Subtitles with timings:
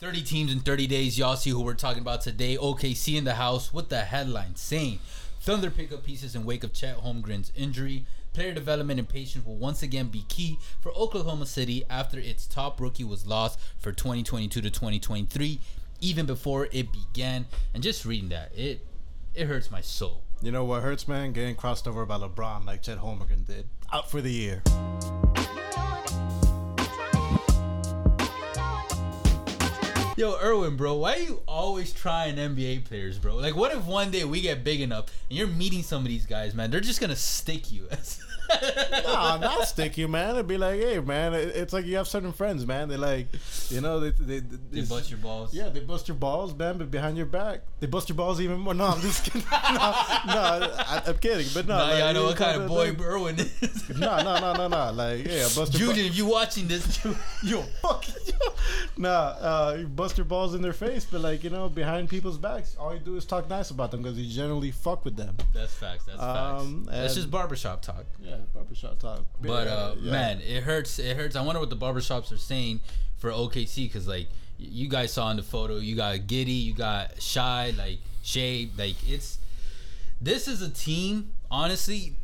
[0.00, 1.18] 30 teams in 30 days.
[1.18, 2.56] Y'all see who we're talking about today.
[2.56, 5.00] OKC in the house with the headline saying
[5.40, 8.04] Thunder pick up pieces in wake of Chet Holmgren's injury.
[8.32, 12.80] Player development and patience will once again be key for Oklahoma City after its top
[12.80, 15.58] rookie was lost for 2022 to 2023,
[16.00, 17.46] even before it began.
[17.74, 18.86] And just reading that, it
[19.34, 20.22] it hurts my soul.
[20.40, 21.32] You know what hurts, man?
[21.32, 23.68] Getting crossed over by LeBron like Chet Holmgren did.
[23.92, 24.62] Out for the year.
[30.18, 33.36] Yo, Erwin, bro, why are you always trying NBA players, bro?
[33.36, 36.26] Like, what if one day we get big enough and you're meeting some of these
[36.26, 36.72] guys, man?
[36.72, 37.86] They're just gonna stick you.
[39.04, 40.34] nah, not stick you, man.
[40.34, 42.88] It'd be like, hey, man, it's like you have certain friends, man.
[42.88, 43.28] They like,
[43.68, 45.54] you know, they they, they, they bust your balls.
[45.54, 48.58] Yeah, they bust your balls, man, but behind your back, they bust your balls even
[48.58, 48.74] more.
[48.74, 49.44] No, I'm just kidding.
[49.52, 51.76] no, no I, am kidding, but no.
[51.76, 53.88] Nah, like, y'all know what kind of boy like, Erwin is.
[53.96, 54.92] no, no, no, no, no.
[54.92, 55.90] Like, yeah, bust your.
[55.90, 58.32] Julian, if you watching this, You, yo, fuck you.
[58.98, 62.36] Nah, uh, you bust your balls in their face, but like, you know, behind people's
[62.36, 65.36] backs, all you do is talk nice about them because you generally fuck with them.
[65.54, 66.06] That's facts.
[66.06, 66.96] That's um, facts.
[66.96, 68.06] That's just barbershop talk.
[68.20, 69.24] Yeah, barbershop talk.
[69.40, 70.10] But uh, yeah.
[70.10, 70.98] man, it hurts.
[70.98, 71.36] It hurts.
[71.36, 72.80] I wonder what the barbershops are saying
[73.18, 74.26] for OKC because like
[74.58, 78.96] you guys saw in the photo, you got Giddey, you got Shy, like Shade, like
[79.08, 79.38] it's.
[80.20, 81.30] This is a team.
[81.50, 82.16] Honestly,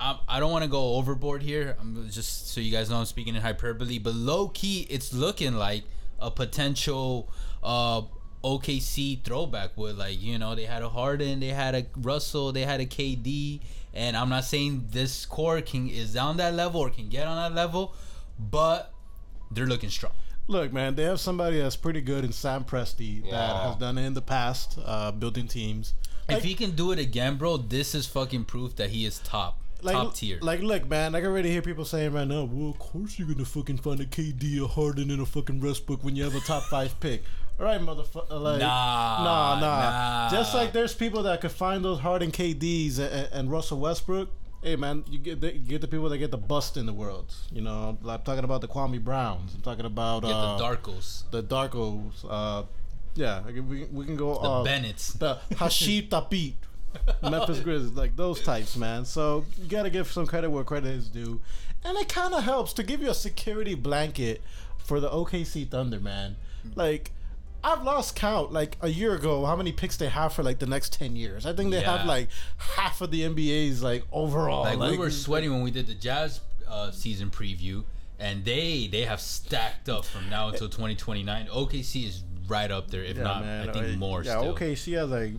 [0.00, 1.76] I, I don't want to go overboard here.
[1.80, 5.54] I'm just so you guys know I'm speaking in hyperbole, but low key, it's looking
[5.54, 5.84] like
[6.20, 7.32] a potential
[7.62, 8.02] uh
[8.44, 12.62] OKC throwback with like you know they had a Harden, they had a Russell, they
[12.62, 13.60] had a KD,
[13.92, 17.36] and I'm not saying this core can is on that level or can get on
[17.36, 17.94] that level,
[18.38, 18.92] but
[19.50, 20.12] they're looking strong.
[20.46, 23.32] Look, man, they have somebody that's pretty good in Sam Presti yeah.
[23.32, 25.92] that has done it in the past, uh, building teams.
[26.26, 29.18] Like, if he can do it again, bro, this is fucking proof that he is
[29.18, 30.38] top like, top tier.
[30.40, 33.28] Like, look, man, I can already hear people saying right now, well, of course you're
[33.28, 36.40] gonna fucking find a KD, a Harden, and a fucking Westbrook when you have a
[36.40, 37.22] top five pick.
[37.58, 38.30] All right, motherfucker.
[38.40, 40.30] Like, nah, nah, nah, nah.
[40.30, 44.30] Just like there's people that could find those Harden KDs and, and Russell Westbrook.
[44.62, 46.92] Hey man, you get the, you get the people that get the bust in the
[46.92, 47.32] world.
[47.52, 49.54] You know, I'm talking about the Kwame Browns.
[49.54, 51.30] I'm talking about get uh, the Darkos.
[51.30, 52.24] The Darkos.
[52.28, 52.64] Uh,
[53.14, 54.34] yeah, we, we can go.
[54.34, 55.12] The uh, Bennett's.
[55.14, 56.54] The Hasheem Thabeet.
[57.22, 59.04] Memphis Grizzlies, like those types, man.
[59.04, 61.40] So you got to give some credit where credit is due,
[61.84, 64.42] and it kind of helps to give you a security blanket
[64.78, 66.36] for the OKC Thunder, man.
[66.74, 67.12] Like
[67.62, 70.66] I've lost count like a year ago how many picks they have for like the
[70.66, 71.44] next 10 years.
[71.44, 71.96] I think they yeah.
[71.98, 74.64] have like half of the NBA's like overall.
[74.64, 77.84] Like, like we were sweating when we did the Jazz uh, season preview
[78.18, 81.46] and they they have stacked up from now until 2029.
[81.46, 83.68] OKC is right up there if yeah, not man.
[83.68, 84.54] I think more yeah, still.
[84.54, 85.32] OKC has like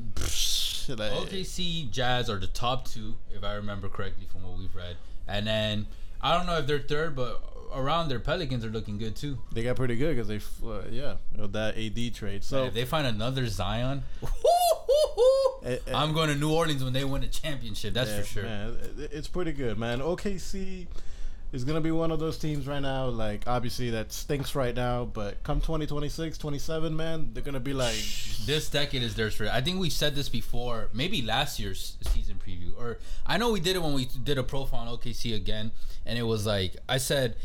[0.88, 4.97] like, OKC Jazz are the top two, if I remember correctly from what we've read.
[5.28, 5.88] And then
[6.22, 9.38] I don't know if they're third, but around their Pelicans are looking good too.
[9.51, 12.44] They got pretty good because they, uh, yeah, that AD trade.
[12.44, 14.03] So if they find another Zion,
[15.63, 15.94] eh, eh.
[15.94, 17.94] I'm going to New Orleans when they win a championship.
[17.94, 18.44] That's yeah, for sure.
[18.44, 18.78] Man,
[19.11, 20.00] it's pretty good, man.
[20.00, 20.88] OKC
[21.52, 23.08] is going to be one of those teams right now.
[23.08, 27.74] Like, obviously, that stinks right now, but come 2026, 27, man, they're going to be
[27.74, 27.96] like.
[28.46, 29.48] This decade is theirs for.
[29.50, 32.72] I think we said this before, maybe last year's season preview.
[32.78, 35.72] Or I know we did it when we did a profile on OKC again,
[36.06, 37.36] and it was like, I said.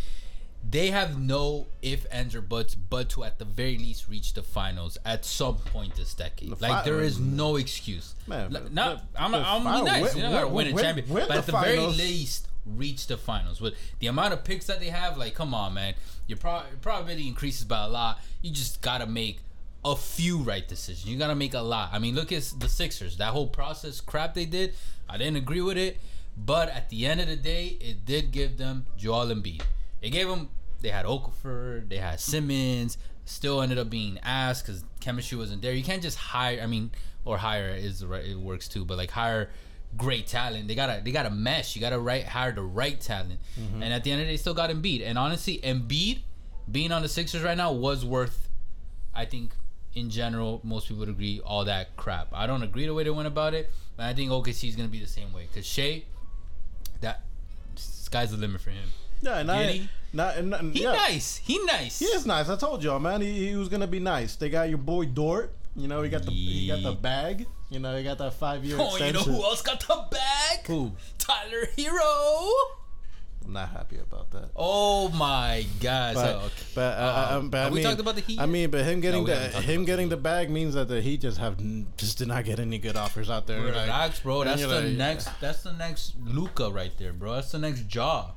[0.66, 4.42] They have no if, ands, or buts, but to at the very least reach the
[4.42, 6.56] finals at some point this decade.
[6.56, 8.14] The like there is no excuse.
[8.26, 10.14] Man, like, not the, I'm, the I'm, nice.
[10.14, 11.96] Win, you know, win, win a champion, but at the finals.
[11.98, 13.60] very least, reach the finals.
[13.60, 15.94] With the amount of picks that they have, like, come on, man.
[16.26, 18.20] Your, pro- your probability increases by a lot.
[18.42, 19.40] You just gotta make
[19.84, 21.06] a few right decisions.
[21.06, 21.90] You gotta make a lot.
[21.92, 23.18] I mean, look at the Sixers.
[23.18, 24.74] That whole process crap they did,
[25.08, 25.98] I didn't agree with it.
[26.36, 29.62] But at the end of the day, it did give them Joel Embiid.
[30.02, 30.48] It gave them.
[30.80, 31.88] They had Okafor.
[31.88, 32.98] They had Simmons.
[33.24, 35.72] Still ended up being asked because chemistry wasn't there.
[35.72, 36.60] You can't just hire.
[36.60, 36.90] I mean,
[37.24, 38.24] or hire is right.
[38.24, 38.84] It works too.
[38.84, 39.50] But like hire
[39.96, 40.68] great talent.
[40.68, 41.74] They gotta they gotta mesh.
[41.74, 43.40] You gotta right hire the right talent.
[43.58, 43.82] Mm-hmm.
[43.82, 45.02] And at the end of the day, still got Embiid.
[45.04, 46.20] And honestly, Embiid
[46.70, 48.48] being on the Sixers right now was worth,
[49.14, 49.52] I think,
[49.94, 52.28] in general, most people would agree, all that crap.
[52.32, 54.88] I don't agree the way they went about it, but I think OKC is gonna
[54.88, 55.48] be the same way.
[55.54, 56.04] Cause Shai,
[57.00, 57.22] that
[57.76, 58.88] sky's the limit for him.
[59.20, 60.92] Yeah, and I, not, and, he yeah.
[60.92, 61.36] nice.
[61.36, 61.98] He nice.
[61.98, 62.48] He is nice.
[62.48, 63.20] I told y'all, man.
[63.20, 64.36] He, he was gonna be nice.
[64.36, 65.52] They got your boy Dort.
[65.76, 67.46] You know, he got the he got the bag.
[67.70, 68.76] You know, he got that five year.
[68.78, 69.20] Oh, extension.
[69.24, 70.66] you know who else got the bag?
[70.66, 70.92] Who?
[71.18, 72.52] Tyler Herro.
[73.44, 74.50] I'm not happy about that.
[74.56, 76.14] Oh my god!
[76.14, 76.48] But, okay.
[76.74, 78.40] but, uh, uh, um, but I we talked about the Heat.
[78.40, 81.20] I mean, but him getting no, the him getting the bag means that the Heat
[81.20, 81.58] just have
[81.96, 83.60] just did not get any good offers out there.
[83.60, 84.44] Relax, like, bro.
[84.44, 85.28] That's the like, next.
[85.40, 87.34] That's the next Luka right there, bro.
[87.34, 88.30] That's the next jaw.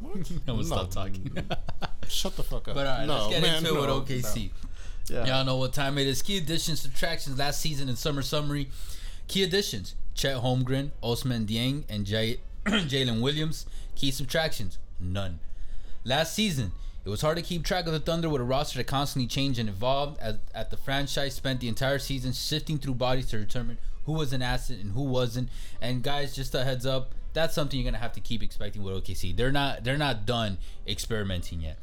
[0.04, 1.36] I'm gonna stop talking.
[2.08, 2.74] Shut the fuck up.
[2.74, 4.50] But all right, no, let's get man, into no, it with OKC.
[4.52, 4.68] no.
[5.08, 5.24] Yeah.
[5.24, 6.22] Y'all know what time it is.
[6.22, 8.68] Key additions, subtractions last season in summer summary.
[9.28, 13.66] Key additions: Chet Holmgren, Ousmane Dieng, and Jay- Jalen Williams.
[13.94, 15.40] Key subtractions: none.
[16.04, 16.72] Last season,
[17.04, 19.58] it was hard to keep track of the Thunder with a roster that constantly changed
[19.58, 20.18] and evolved.
[20.20, 24.32] As at the franchise spent the entire season sifting through bodies to determine who was
[24.32, 25.48] an asset and who wasn't.
[25.80, 28.94] And guys, just a heads up, that's something you're gonna have to keep expecting with
[29.04, 29.36] OKC.
[29.36, 31.78] They're not they're not done experimenting yet.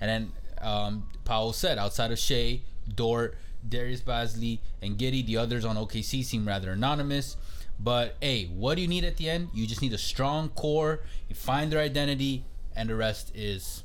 [0.00, 2.60] And then um, Powell said, outside of Shai,
[2.94, 7.36] Dort, Darius Bazley, and Giddey, the others on OKC seem rather anonymous.
[7.80, 9.50] But hey, what do you need at the end?
[9.54, 11.00] You just need a strong core.
[11.28, 12.44] You find their identity,
[12.74, 13.84] and the rest is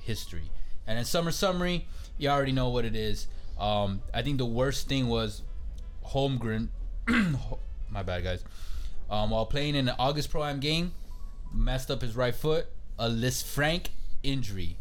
[0.00, 0.50] history.
[0.86, 1.86] And in summer summary,
[2.18, 3.26] you already know what it is.
[3.58, 5.42] Um, I think the worst thing was
[6.06, 6.68] Holmgren.
[7.90, 8.44] my bad, guys.
[9.10, 10.92] Um, while playing in an August Pro Am game,
[11.52, 12.66] messed up his right foot.
[12.98, 13.86] A Lisfranc
[14.22, 14.76] injury.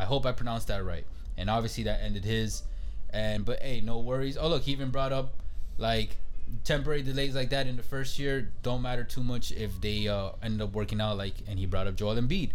[0.00, 1.04] I hope I pronounced that right.
[1.36, 2.62] And obviously that ended his.
[3.10, 4.36] And but hey, no worries.
[4.38, 5.34] Oh look, he even brought up
[5.78, 6.16] like
[6.64, 10.30] temporary delays like that in the first year don't matter too much if they uh,
[10.42, 11.16] end up working out.
[11.18, 12.50] Like, and he brought up Joel Embiid.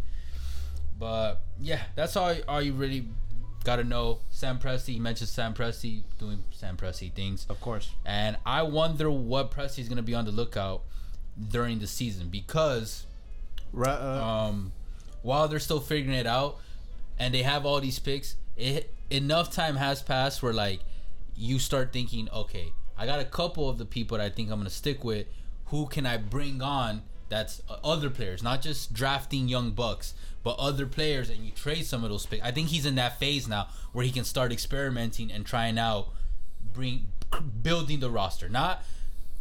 [0.97, 2.33] But yeah, that's all.
[2.47, 3.05] All you really
[3.63, 4.19] got to know.
[4.29, 4.95] Sam Presti.
[4.95, 7.45] You mentioned Sam Presti doing Sam Presti things.
[7.49, 7.91] Of course.
[8.05, 10.83] And I wonder what Presti's going to be on the lookout
[11.51, 13.05] during the season because
[13.75, 13.99] Right.
[13.99, 14.71] Uh, um,
[15.21, 16.59] while they're still figuring it out
[17.17, 20.79] and they have all these picks, it enough time has passed where like
[21.35, 24.59] you start thinking, okay, I got a couple of the people that I think I'm
[24.59, 25.27] gonna stick with.
[25.65, 27.03] Who can I bring on?
[27.27, 30.13] That's uh, other players, not just drafting young bucks,
[30.43, 32.43] but other players, and you trade some of those picks.
[32.43, 36.09] I think he's in that phase now where he can start experimenting and trying out,
[36.71, 37.07] bring
[37.63, 38.83] building the roster, not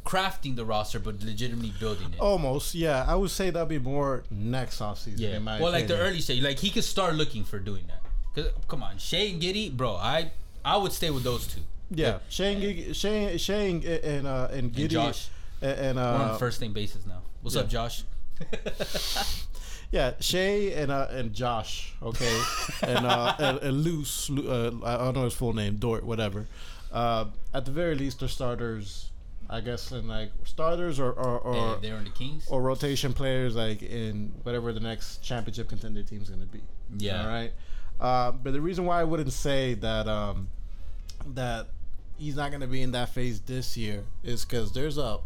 [0.05, 2.21] crafting the roster, but legitimately building it.
[2.21, 2.75] almost.
[2.75, 3.05] Yeah.
[3.09, 5.15] I would say that'd be more next offseason.
[5.19, 5.37] Yeah.
[5.37, 8.03] In my Well, like the early stage, like he could start looking for doing that.
[8.35, 10.31] Cause come on, Shai and Giddey, bro, I
[10.65, 11.61] I would stay with those two.
[11.91, 12.19] Yeah.
[12.29, 15.29] Shane, Gig- Shane, Shane, and uh, and Giddey, Josh.
[15.63, 17.23] and, and We're on uh, first name basis now.
[17.43, 17.69] What's up.
[17.69, 18.03] Josh?
[19.91, 22.43] yeah, Shai and uh, and Josh, okay,
[22.83, 26.47] and uh, and, and Luce, uh, I don't know his full name, Dort, whatever.
[26.93, 29.11] Uh, at the very least, they're starters,
[29.51, 32.47] I guess, in like starters or or or, They- they're in the Kings.
[32.49, 36.61] or rotation players, like in whatever the next championship contender team's gonna be.
[36.99, 37.23] Yeah.
[37.23, 37.53] All right.
[38.01, 40.49] Uh, but the reason why I wouldn't say that um,
[41.35, 41.69] that
[42.19, 45.19] he's not gonna be in that phase this year is because there's a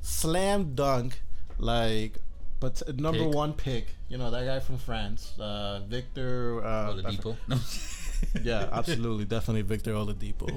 [0.00, 1.20] slam dunk
[1.58, 2.18] like
[2.60, 3.34] but number Pick.
[3.34, 3.86] one pick.
[4.08, 6.64] You know that guy from France, uh, Victor.
[6.64, 7.36] Uh, Oladipo.
[8.42, 10.48] Yeah, absolutely, definitely Victor Oladipo.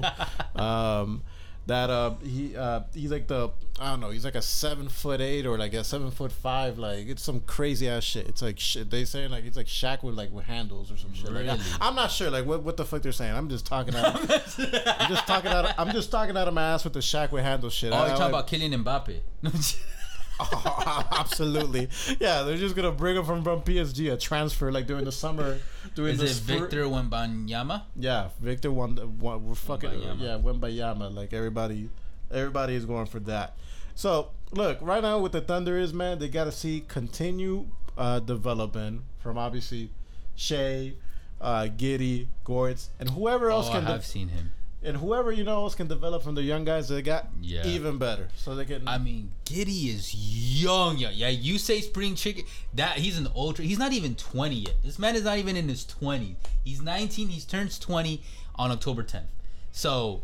[0.58, 1.22] um,
[1.68, 5.20] that uh, he uh, he's like the I don't know, he's like a seven foot
[5.20, 6.78] eight or like a seven foot five.
[6.78, 8.26] Like it's some crazy ass shit.
[8.26, 8.90] It's like shit.
[8.90, 11.26] They saying like it's like Shaq with like with handles or some shit.
[11.30, 11.60] Like, Really?
[11.80, 13.34] I, am not sure like what, what the fuck they're saying.
[13.34, 14.18] I'm just talking out.
[14.58, 15.72] I'm just talking out.
[15.78, 17.92] I'm just talking out of my ass with the Shaq with handles shit.
[17.92, 19.84] Oh, I- you're I- talking about Kylian Mbappe.
[21.12, 21.88] absolutely.
[22.20, 25.58] Yeah, they're just gonna bring him from, from PSG a transfer like during the summer.
[25.94, 27.82] During Is the it spring- Victor Wembanyama?
[27.96, 29.18] Yeah, Victor won.
[29.18, 30.20] won we're fucking Wembanyama.
[30.20, 31.14] yeah, Wembayama.
[31.14, 31.88] Like everybody,
[32.30, 33.56] everybody is going for that.
[33.94, 38.20] So look, right now with the Thunder is man, they got to see continue uh,
[38.20, 39.90] development from obviously
[40.36, 40.92] Shai,
[41.40, 44.52] uh, Giddey, Gortz, and whoever else can Oh, I can, de- have seen him.
[44.82, 46.88] And whoever you know else can develop from the young guys.
[46.88, 47.66] They got Yeah.
[47.66, 48.86] even better, so they can.
[48.86, 51.12] I mean, Giddey is young, young.
[51.14, 52.44] Yeah, you say spring chicken.
[52.74, 53.64] That he's an ultra.
[53.64, 54.76] He's not even 20 yet.
[54.84, 56.36] This man is not even in his 20s.
[56.64, 57.28] He's 19.
[57.28, 58.22] He turns 20
[58.54, 59.26] on October 10th.
[59.72, 60.22] So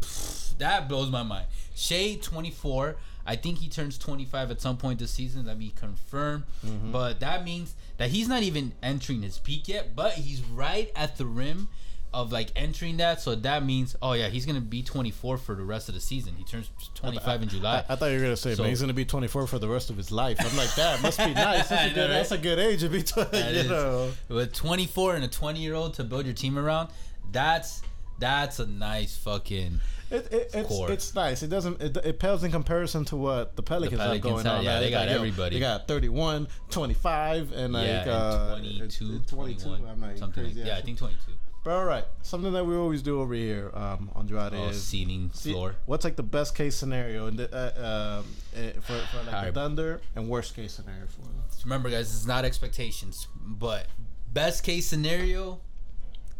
[0.00, 1.46] pff, that blows my mind.
[1.74, 2.96] Shai 24.
[3.28, 5.46] I think he turns 25 at some point this season.
[5.46, 6.44] Let me confirm.
[6.64, 6.92] Mm-hmm.
[6.92, 9.96] But that means that he's not even entering his peak yet.
[9.96, 11.66] But he's right at the rim
[12.14, 13.20] of like entering that.
[13.20, 16.34] So that means, oh yeah, he's gonna be 24 for the rest of the season.
[16.36, 17.84] He turns 25 in July.
[17.88, 19.68] I, I thought you were gonna say, So- man, he's gonna be 24 for the
[19.68, 20.38] rest of his life.
[20.40, 21.68] I'm like, that must be nice.
[21.68, 23.02] That's a good, that's a good age to be.
[23.02, 24.10] Tw- That you is- know.
[24.28, 26.88] with 24 and a 20 year old to build your team around,
[27.32, 27.82] that's
[28.18, 29.80] that's a nice fucking.
[30.08, 30.90] It, it, it's core.
[30.92, 31.42] it's nice.
[31.42, 34.58] It doesn't it, it pales in comparison to what the Pelicans, have Pelicans going have-
[34.58, 34.64] on.
[34.64, 34.82] yeah, man.
[34.82, 35.56] they got yo, everybody.
[35.56, 40.44] They got 31, 25, and like and uh, 22, it's- it's 21, I'm not something
[40.44, 41.32] like Yeah, I think 22.
[41.66, 45.32] But all right, something that we always do over here, um, Andrade Oh, is seating
[45.34, 45.74] see- floor.
[45.86, 49.46] what's like the best case scenario and uh, um, eh, for, for like Alright.
[49.52, 51.42] the Thunder and worst case scenario for them.
[51.64, 53.88] Remember, guys, it's not expectations, but
[54.32, 55.58] best case scenario,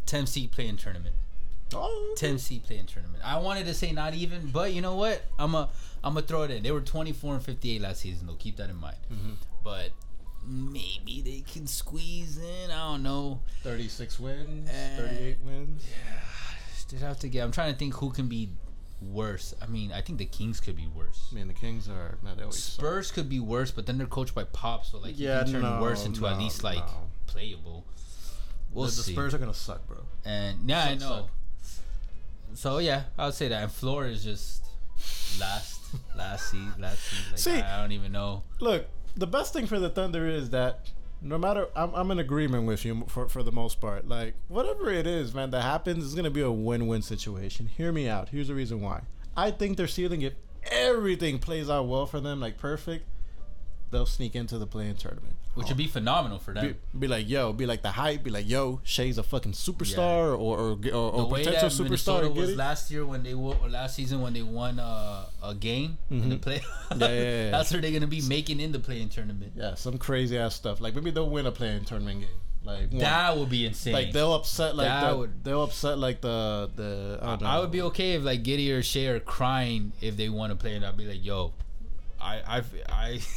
[0.05, 1.13] 10 seed playing tournament.
[1.75, 3.21] Oh, 10 seed play in tournament.
[3.25, 5.23] I wanted to say not even, but you know what?
[5.37, 5.67] I'm a
[6.05, 6.63] I'm gonna throw it in.
[6.63, 8.27] They were 24 and 58 last season.
[8.27, 8.95] Though keep that in mind.
[9.11, 9.31] Mm-hmm.
[9.61, 9.89] But
[10.47, 12.71] maybe they can squeeze in.
[12.71, 13.41] I don't know.
[13.63, 15.83] 36 wins, Uh, 38 wins.
[16.89, 17.43] They'd have to get.
[17.43, 18.49] I'm trying to think who can be
[19.01, 19.53] worse.
[19.61, 21.27] I mean, I think the Kings could be worse.
[21.31, 22.79] I mean, the Kings are man, they always suck.
[22.79, 25.53] Spurs could be worse, but then they're coached by Pop, so like Yeah, you can
[25.53, 27.09] turn no, worse into at least like no.
[27.27, 27.83] playable.
[28.71, 29.11] We'll the, the see.
[29.13, 29.97] Spurs are gonna suck, bro.
[30.25, 31.27] and yeah, I Suck, know.
[32.53, 33.63] So yeah, I would say that.
[33.63, 34.63] And Floor is just
[35.39, 35.81] last,
[36.15, 37.19] last seed, last seed.
[37.31, 38.43] Like, See- I, I don't even know.
[38.61, 42.67] Look, the best thing for the Thunder is that no matter, I'm, I'm in agreement
[42.67, 44.07] with you for for the most part.
[44.07, 47.67] Like whatever it is, man, that happens is gonna be a win-win situation.
[47.67, 48.29] Hear me out.
[48.29, 49.01] Here's the reason why.
[49.35, 50.33] I think their ceiling, if
[50.71, 53.05] everything plays out well for them, like perfect,
[53.91, 55.35] they'll sneak into the play-in tournament.
[55.55, 56.75] Which would be phenomenal for them.
[56.93, 60.27] Be, be like, yo, be like the hype, be like, yo, Shai's a fucking superstar
[60.29, 61.83] or or, or, or way potential superstar.
[62.21, 65.25] Minnesota get was last year when they won, or last season when they won uh,
[65.43, 66.59] a game in the play.
[66.59, 66.99] Mm-hmm.
[67.01, 67.51] Yeah, yeah, yeah.
[67.57, 69.53] That's where they're gonna be making in the playing tournament.
[69.55, 70.79] Yeah, some crazy ass stuff.
[70.79, 72.29] Like maybe they'll win a play-in tournament game.
[72.63, 72.99] Like one.
[72.99, 73.93] That would be insane.
[73.93, 77.47] like they'll upset like That the, would- they'll upset like the the I, don't know.
[77.47, 80.55] I would be okay if like Giddey or Shai are crying if they want to
[80.55, 81.53] play, and I'd be like, "Yo,
[82.21, 83.19] I, I, I."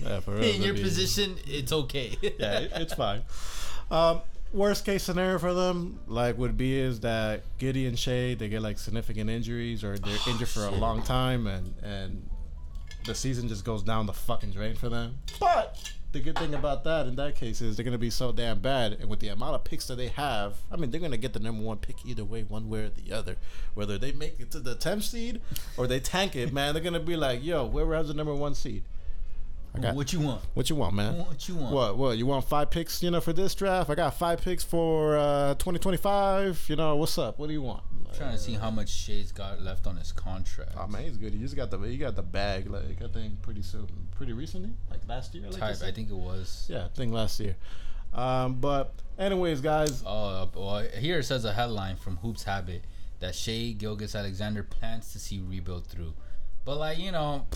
[0.00, 2.16] yeah, for real, in your be- position, it's okay.
[2.22, 3.22] yeah, it- it's fine.
[3.90, 4.22] Um,
[4.54, 8.62] worst case scenario for them like would be is that Giddey and Shai they get
[8.62, 12.26] like significant injuries or they're injured for a long time and and
[13.04, 15.18] the season just goes down the fucking drain for them.
[15.38, 18.60] But the good thing about that in that case is they're gonna be so damn
[18.60, 21.34] bad, and with the amount of picks that they have, I mean they're gonna get
[21.34, 23.36] the number one pick either way, one way or the other.
[23.74, 25.40] Whether they make it to the 10th seed
[25.76, 28.54] or they tank it, man, they're gonna be like, yo, whoever has the number one
[28.54, 28.84] seed.
[29.74, 30.42] I got what you want?
[30.54, 31.18] what you want, man.
[31.18, 31.74] What you want?
[31.74, 31.96] What?
[31.96, 32.18] What?
[32.18, 33.02] You want five picks?
[33.02, 36.66] You know, for this draft, I got five picks for uh, 2025.
[36.68, 37.38] You know, what's up?
[37.38, 37.82] What do you want?
[38.16, 40.72] trying to see how much Shai's got left on his contract.
[40.76, 41.32] Oh man, he's good.
[41.32, 42.68] He just got the he got the bag.
[42.70, 45.44] Like I think pretty soon, pretty recently, like last year.
[45.44, 46.66] Like Type, I think it was.
[46.68, 47.56] Yeah, I think last year.
[48.12, 50.02] Um, but anyways, guys.
[50.06, 52.84] Oh, well, here it says a headline from Hoops Habit
[53.20, 56.12] that Shai Gilgeous-Alexander plans to see rebuild through.
[56.64, 57.46] But like you know,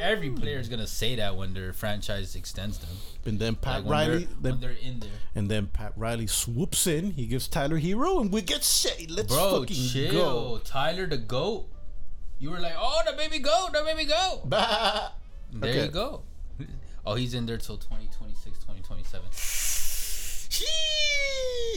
[0.00, 2.90] every player is gonna say that when their franchise extends them.
[3.26, 5.10] And then Pat Like Riley, they're, then, when they're in there.
[5.34, 7.12] and then Pat Riley swoops in.
[7.12, 9.06] He gives Tyler Herro, and we get Shai.
[9.08, 10.12] Let's Bro, fucking chill.
[10.12, 10.58] go.
[10.64, 11.66] Tyler the goat.
[12.38, 14.42] You were like, oh, the baby goat, the baby goat.
[14.44, 15.12] Bah.
[15.52, 15.84] There Okay.
[15.84, 16.22] you go.
[17.06, 19.28] Oh, he's in there till 2026, 2027.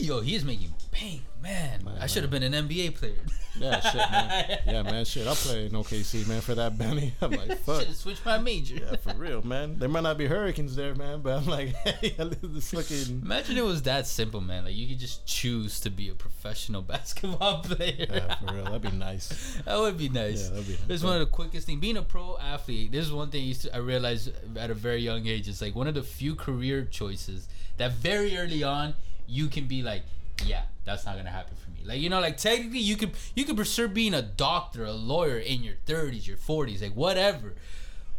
[0.00, 1.88] Yo, he is making pain, man.
[2.00, 3.14] I should have been an NBA player.
[3.56, 4.58] Yeah, shit, man.
[4.66, 5.28] Yeah, man, shit.
[5.28, 7.14] I'll play in OKC, man, for that Benny.
[7.22, 7.78] I'm like, fuck.
[7.78, 8.76] Should have switched my major.
[8.76, 9.78] Yeah, for real, man.
[9.78, 13.22] There might not be hurricanes there, man, but I'm like, hey, this fucking.
[13.22, 14.64] Imagine it was that simple, man.
[14.64, 18.06] Like you could just choose to be a professional basketball player.
[18.10, 18.64] Yeah, for real.
[18.64, 19.60] That'd be nice.
[19.64, 20.44] that would be nice.
[20.48, 21.80] Yeah, that'd be- This is one of the quickest things.
[21.80, 24.74] Being a pro athlete, this is one thing I, used to, I realized at a
[24.74, 25.48] very young age.
[25.48, 28.94] It's like one of the few career choices that very early on
[29.28, 30.02] you can be like,
[30.44, 31.80] yeah, that's not gonna happen for me.
[31.84, 35.38] Like you know, like technically you could you could pursue being a doctor, a lawyer
[35.38, 37.54] in your 30s, your 40s, like whatever.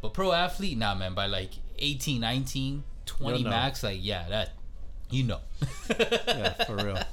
[0.01, 1.13] But pro athlete, nah, man.
[1.13, 3.49] By like 18, 19, 20 You'll know.
[3.49, 4.51] max, like yeah, that
[5.09, 5.39] you know.
[5.99, 6.99] Yeah, for real.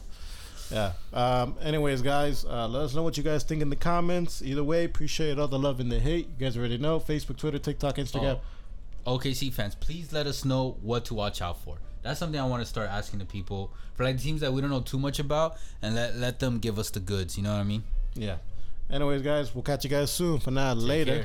[0.69, 0.95] Yeah.
[1.13, 4.43] Um, anyways, guys, uh, let us know what you guys think in the comments.
[4.43, 6.27] Either way, appreciate all the love and the hate.
[6.27, 8.41] You guys already know Facebook, Twitter, TikTok, Instagram.
[9.07, 11.79] OKC fans, please let us know what to watch out for.
[12.07, 14.71] That's something I want to start asking the people for like teams that we don't
[14.71, 17.37] know too much about, and let let them give us the goods.
[17.37, 17.83] You know what I mean?
[18.15, 18.37] Yeah.
[18.91, 20.39] Anyways, guys, we'll catch you guys soon.
[20.39, 21.17] For now, later.
[21.17, 21.25] care.